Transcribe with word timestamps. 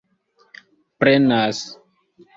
prenas 0.99 1.63